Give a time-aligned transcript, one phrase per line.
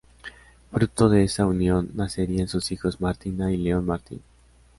[0.71, 4.23] Fruto de esa unión nacerían sus hijos Martina y León Martín.